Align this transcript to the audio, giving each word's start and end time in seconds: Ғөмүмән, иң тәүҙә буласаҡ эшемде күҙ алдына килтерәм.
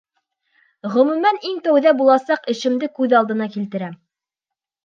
Ғөмүмән, 0.93 1.37
иң 1.51 1.59
тәүҙә 1.67 1.93
буласаҡ 1.99 2.51
эшемде 2.55 2.91
күҙ 3.01 3.17
алдына 3.21 3.51
килтерәм. 3.59 3.97